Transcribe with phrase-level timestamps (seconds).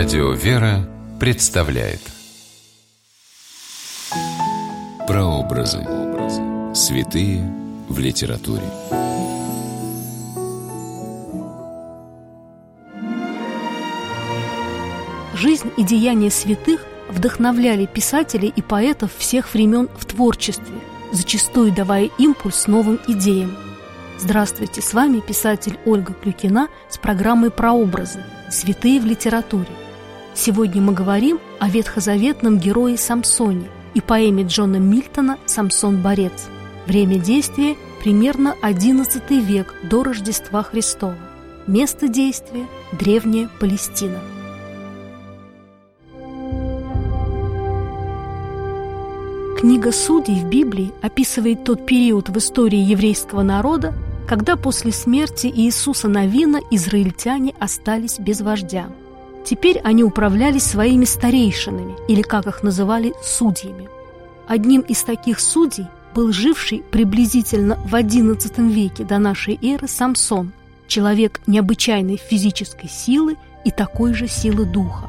[0.00, 2.00] Радио «Вера» представляет
[5.08, 5.84] Прообразы.
[6.72, 7.42] Святые
[7.88, 8.62] в литературе.
[15.34, 20.76] Жизнь и деяния святых вдохновляли писателей и поэтов всех времен в творчестве,
[21.10, 23.56] зачастую давая импульс новым идеям.
[24.20, 28.22] Здравствуйте, с вами писатель Ольга Клюкина с программой «Прообразы.
[28.48, 29.66] Святые в литературе».
[30.40, 36.46] Сегодня мы говорим о ветхозаветном герое Самсоне и поэме Джона Мильтона «Самсон-борец».
[36.86, 37.74] Время действия–
[38.04, 41.16] примерно XI век до Рождества Христова.
[41.66, 44.20] Место действия– древняя Палестина.
[49.58, 53.92] Книга Судей в Библии описывает тот период в истории еврейского народа,
[54.28, 58.86] когда после смерти Иисуса Навина израильтяне остались без вождя.
[59.48, 63.88] Теперь они управляли своими старейшинами, или, как их называли, судьями.
[64.46, 70.52] Одним из таких судей был живший приблизительно в XI веке до нашей эры Самсон,
[70.86, 75.08] человек необычайной физической силы и такой же силы духа.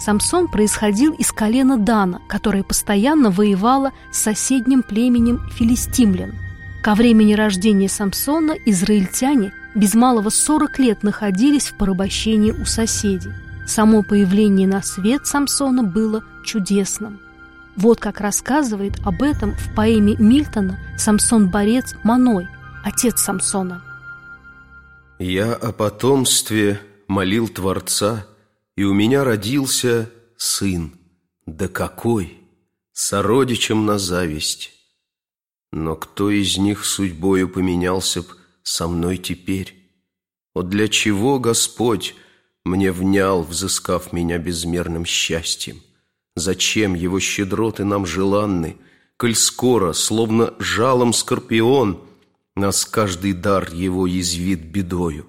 [0.00, 6.34] Самсон происходил из колена Дана, которое постоянно воевало с соседним племенем филистимлян.
[6.82, 13.30] Ко времени рождения Самсона израильтяне без малого 40 лет находились в порабощении у соседей.
[13.66, 17.20] Само появление на свет Самсона было чудесным.
[17.76, 22.46] Вот как рассказывает об этом в поэме Мильтона Самсон-борец Маной,
[22.84, 23.82] отец Самсона.
[25.18, 28.26] «Я о потомстве молил Творца–
[28.76, 30.92] и у меня родился сын.
[31.46, 32.38] Да какой!
[32.92, 34.72] Сородичем на зависть.
[35.72, 38.28] Но кто из них судьбою поменялся б
[38.62, 39.74] со мной теперь?
[40.54, 42.14] Вот для чего Господь
[42.66, 45.82] мне внял, взыскав меня безмерным счастьем?
[46.34, 48.76] Зачем его щедроты нам желанны,
[49.16, 52.02] Коль скоро, словно жалом скорпион,
[52.54, 55.26] Нас каждый дар его язвит бедою?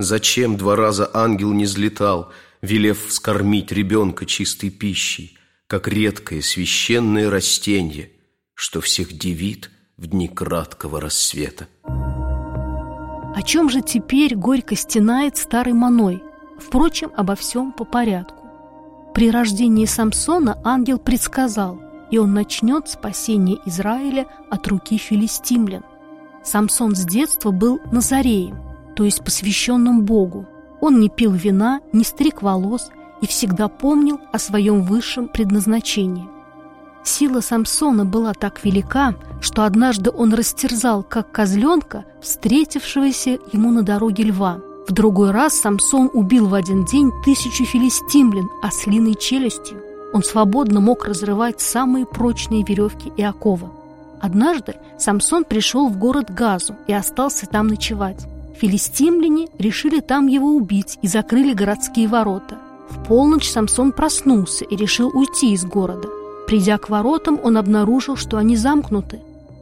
[0.00, 2.32] Зачем два раза ангел не взлетал,
[2.62, 5.36] велев вскормить ребенка чистой пищей,
[5.66, 8.10] как редкое священное растение,
[8.54, 11.68] что всех дивит в дни краткого рассвета.
[11.84, 16.22] О чем же теперь горько стенает старый Маной?
[16.60, 18.46] Впрочем, обо всем по порядку.
[19.14, 25.82] При рождении Самсона ангел предсказал, и он начнет спасение Израиля от руки филистимлян.
[26.44, 28.58] Самсон с детства был Назареем,
[28.94, 30.46] то есть посвященным Богу,
[30.80, 32.90] он не пил вина, не стриг волос
[33.20, 36.28] и всегда помнил о своем высшем предназначении.
[37.02, 44.24] Сила Самсона была так велика, что однажды он растерзал, как козленка, встретившегося ему на дороге
[44.24, 44.60] льва.
[44.88, 49.82] В другой раз Самсон убил в один день тысячу филистимлян ослиной челюстью.
[50.12, 53.68] Он свободно мог разрывать самые прочные веревки и оковы.
[54.20, 58.26] Однажды Самсон пришел в город Газу и остался там ночевать.
[58.60, 62.58] Филистимляне решили там его убить и закрыли городские ворота.
[62.90, 66.08] В полночь Самсон проснулся и решил уйти из города.
[66.46, 69.20] Придя к воротам, он обнаружил, что они замкнуты.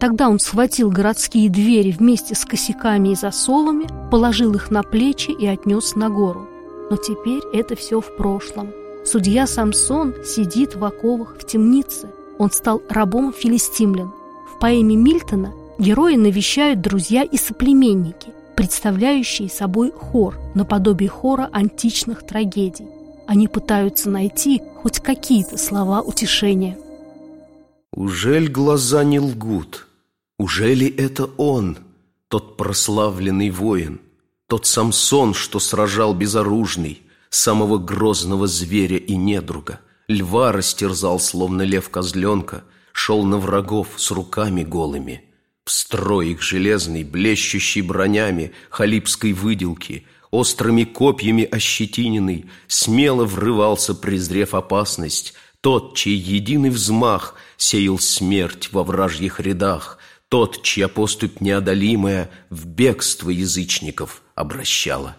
[0.00, 5.46] Тогда он схватил городские двери вместе с косяками и засовами, положил их на плечи и
[5.46, 6.48] отнес на гору.
[6.90, 8.70] Но теперь это все в прошлом.
[9.04, 12.08] Судья Самсон сидит в оковах в темнице.
[12.38, 14.12] Он стал рабом филистимлян.
[14.56, 22.88] В поэме Мильтона герои навещают друзья и соплеменники представляющие собой хор, наподобие хора античных трагедий.
[23.26, 26.76] Они пытаются найти хоть какие-то слова утешения.
[27.94, 29.86] Ужель глаза не лгут?
[30.40, 31.76] Ужели это он,
[32.28, 34.00] тот прославленный воин,
[34.48, 42.64] тот Самсон, что сражал безоружный, самого грозного зверя и недруга, льва растерзал, словно лев козленка,
[42.94, 45.24] шел на врагов с руками голыми–
[45.66, 55.96] Строй их железный, блещущий бронями халипской выделки, острыми копьями ощетиненный, смело врывался, презрев опасность, тот,
[55.96, 59.98] чей единый взмах сеял смерть во вражьих рядах,
[60.30, 65.16] тот, чья поступь неодолимая в бегство язычников обращала.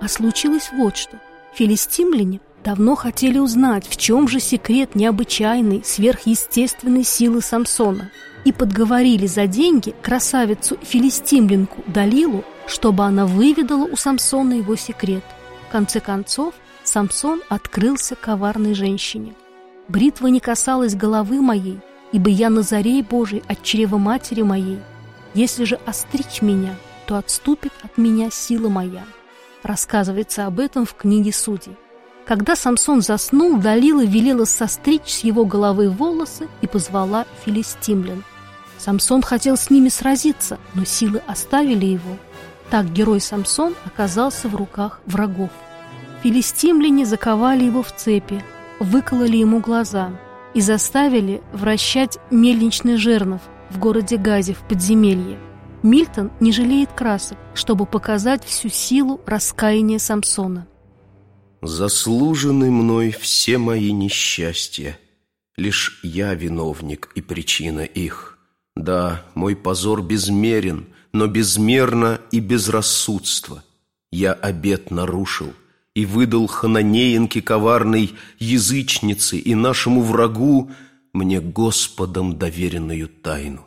[0.00, 1.20] А случилось вот что.
[1.54, 8.10] Филистимляне– давно хотели узнать, в чем же секрет необычайной, сверхъестественной силы Самсона,
[8.44, 15.24] и подговорили за деньги красавицу-филистимлянку Далилу, чтобы она выведала у Самсона его секрет.
[15.68, 16.54] В конце концов,
[16.84, 19.34] Самсон открылся коварной женщине.
[19.88, 21.80] «Бритва не касалась головы моей,
[22.12, 24.78] ибо я Назарей Божий от чрева матери моей.
[25.34, 26.76] Если же остричь меня,
[27.06, 29.04] то отступит от меня сила моя».
[29.62, 31.76] рассказывается об этом в книге Судей.
[32.26, 38.24] Когда Самсон заснул, Далила велела состричь с его головы волосы и позвала филистимлян.
[38.78, 42.16] Самсон хотел с ними сразиться, но силы оставили его.
[42.70, 45.50] Так герой Самсон оказался в руках врагов.
[46.22, 48.42] Филистимляне заковали его в цепи,
[48.82, 50.18] выкололи ему глаза
[50.54, 53.40] и заставили вращать мельничный жернов
[53.70, 55.38] в городе Газе в подземелье.
[55.82, 60.68] Мильтон не жалеет красок, чтобы показать всю силу раскаяния Самсона.
[61.62, 64.98] Заслужены мной все мои несчастья.
[65.56, 68.38] Лишь я виновник и причина их.
[68.74, 73.62] Да, мой позор безмерен, но безмерно и безрассудство.
[74.10, 75.52] Я обет нарушил
[75.94, 80.70] и выдал хананеенке коварной язычнице и нашему врагу
[81.12, 83.66] мне Господом доверенную тайну.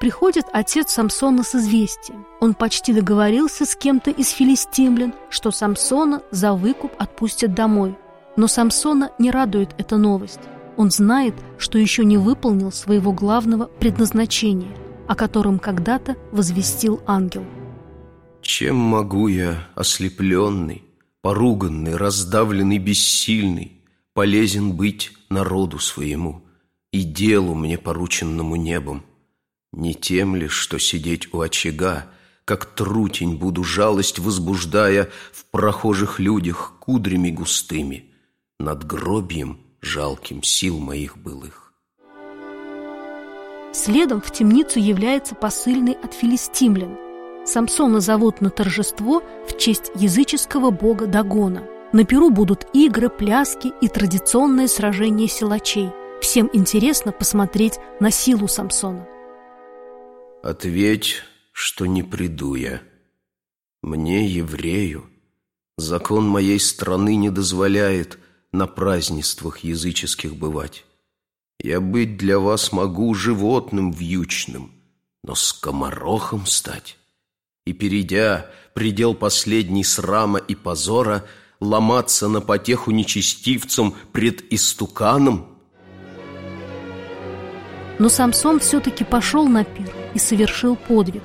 [0.00, 2.26] Приходит отец Самсона с известием.
[2.40, 7.96] Он почти договорился с кем-то из филистимлян, что Самсона за выкуп отпустят домой.
[8.36, 10.40] Но Самсона не радует эта новость.
[10.78, 14.74] Он знает, что еще не выполнил своего главного предназначения,
[15.06, 17.44] о котором когда-то возвестил ангел.
[18.40, 20.82] «Чем могу я, ослепленный,
[21.22, 23.82] поруганный, раздавленный, бессильный,
[24.14, 26.44] полезен быть народу своему
[26.92, 29.04] и делу мне порученному небом?»
[29.72, 32.06] Не тем ли, что сидеть у очага,
[32.44, 38.10] Как трутень буду жалость возбуждая В прохожих людях кудрями густыми,
[38.58, 41.72] Над гробием жалким сил моих былых.
[43.72, 47.09] Следом в темницу является посыльный от филистимлян.
[47.50, 51.66] Самсона зовут на торжество в честь языческого бога Дагона.
[51.92, 55.90] На Перу будут игры, пляски и традиционное сражение силачей.
[56.22, 59.04] Всем интересно посмотреть на силу Самсона.
[60.44, 62.82] Ответь, что не приду я.
[63.82, 65.10] Мне, еврею,
[65.76, 68.20] закон моей страны не дозволяет
[68.52, 70.84] на празднествах языческих бывать.
[71.58, 74.70] Я быть для вас могу животным вьючным,
[75.24, 76.96] но скоморохом стать.
[77.70, 81.24] И, перейдя предел последний срама и позора,
[81.60, 85.46] ломаться на потеху нечестивцам пред истуканом—
[88.00, 91.22] но Самсон все-таки пошел на пир и совершил подвиг.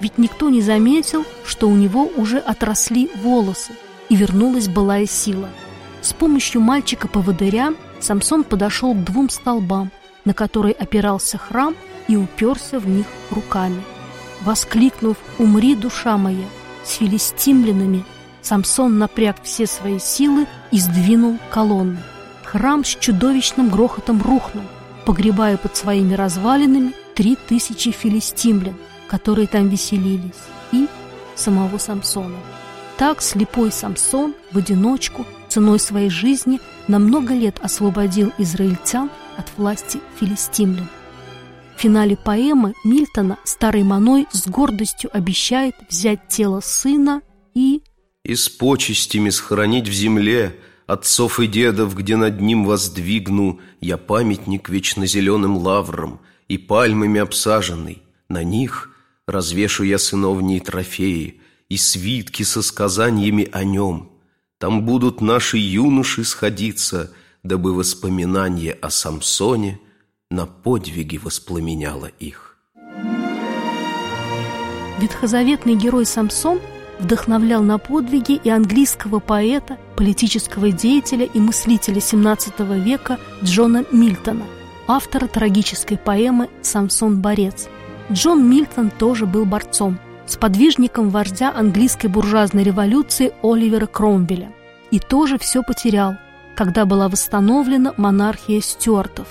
[0.00, 3.74] Ведь никто не заметил, что у него уже отросли волосы,
[4.08, 5.48] и вернулась былая сила.
[6.02, 9.92] С помощью мальчика-поводыря Самсон подошел к двум столбам,
[10.24, 11.76] на которые опирался храм,
[12.08, 13.80] и уперся в них руками.
[14.42, 16.46] Воскликнув «Умри, душа моя!»
[16.84, 18.04] с филистимлянами,
[18.42, 22.02] Самсон напряг все свои силы и сдвинул колонны.
[22.44, 24.64] Храм с чудовищным грохотом рухнул–
[25.04, 28.76] погребая под своими развалинами три тысячи филистимлян,
[29.08, 30.38] которые там веселились,
[30.72, 30.86] и
[31.34, 32.36] самого Самсона.
[32.96, 40.00] Так слепой Самсон в одиночку ценой своей жизни на много лет освободил израильтян от власти
[40.18, 40.86] филистимлян.
[41.80, 47.22] В финале поэмы Мильтона старый Маной с гордостью обещает взять тело сына
[47.54, 47.80] и...
[48.22, 50.54] «И с почестями схоронить в земле,
[50.86, 58.02] Отцов и дедов, где над ним воздвигну Я памятник вечно зеленым лаврам И пальмами обсаженный.
[58.28, 58.90] На них
[59.26, 61.40] развешу я сыновние трофеи
[61.70, 64.10] И свитки со сказаниями о нем.
[64.58, 67.10] Там будут наши юноши сходиться,
[67.42, 69.80] Дабы воспоминание о Самсоне
[70.30, 72.56] На подвиги воспламеняло их.
[75.00, 76.60] Ветхозаветный герой Самсон–
[77.00, 84.44] вдохновлял на подвиги и английского поэта, политического деятеля и мыслителя XVII века Джона Мильтона,
[84.86, 87.68] автора трагической поэмы «Самсон Борец».
[88.12, 94.52] Джон Мильтон тоже был борцом, сподвижником вождя английской буржуазной революции Оливера Кромвеля.
[94.90, 96.16] И тоже все потерял,
[96.56, 99.28] когда была восстановлена монархия Стюартов.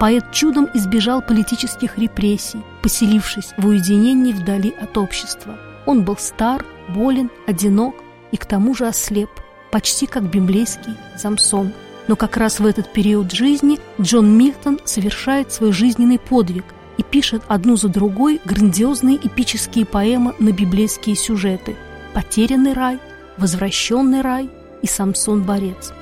[0.00, 5.56] Поэт чудом избежал политических репрессий, поселившись в уединении вдали от общества.
[5.86, 7.94] Он был стар, болен, одинок
[8.32, 9.30] и к тому же ослеп,
[9.70, 11.72] почти как библейский Самсон.
[12.08, 16.64] Но как раз в этот период жизни Джон Мильтон совершает свой жизненный подвиг
[16.96, 21.76] и пишет одну за другой грандиозные эпические поэмы на библейские сюжеты
[22.12, 22.98] «Потерянный рай»,
[23.36, 24.50] «Возвращенный рай»
[24.82, 25.92] и «Самсон-борец».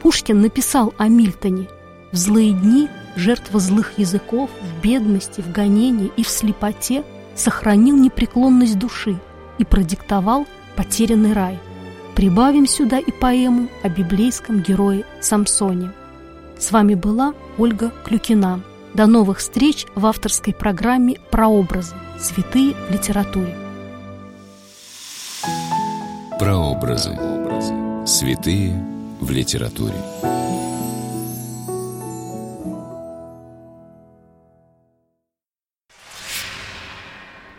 [0.00, 1.68] Пушкин написал о Мильтоне
[2.12, 7.02] «В злые дни жертва злых языков, в бедности, в гонении и в слепоте
[7.34, 9.18] сохранил непреклонность души,
[9.58, 10.46] и продиктовал
[10.76, 11.58] «Потерянный рай».
[12.14, 15.92] Прибавим сюда и поэму о библейском герое Самсоне.
[16.58, 18.62] С вами была Ольга Клюкина.
[18.94, 21.94] До новых встреч в авторской программе «Прообразы.
[22.18, 23.54] Святые в литературе».
[26.38, 27.18] Прообразы.
[28.06, 28.82] Святые
[29.20, 29.96] в литературе.